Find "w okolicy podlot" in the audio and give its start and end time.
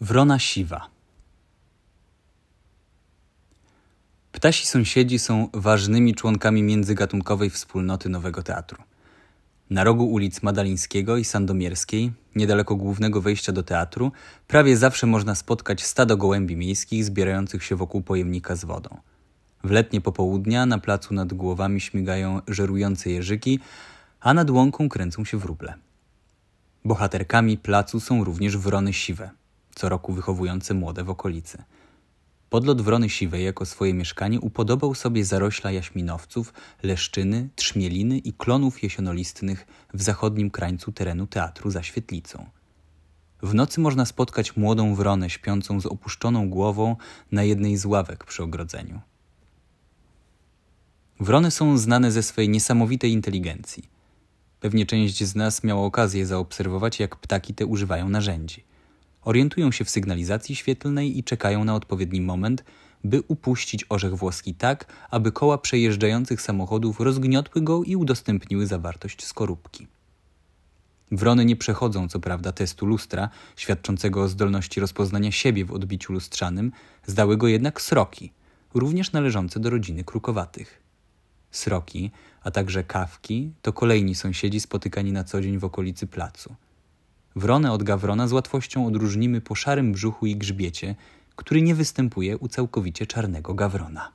31.04-32.82